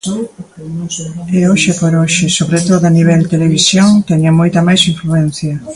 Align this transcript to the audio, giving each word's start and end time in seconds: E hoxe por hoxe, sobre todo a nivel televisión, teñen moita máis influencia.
E 1.37 1.39
hoxe 1.49 1.71
por 1.79 1.93
hoxe, 2.01 2.25
sobre 2.39 2.59
todo 2.67 2.83
a 2.87 2.95
nivel 2.97 3.21
televisión, 3.33 3.89
teñen 4.09 4.33
moita 4.39 4.61
máis 4.67 4.81
influencia. 4.91 5.53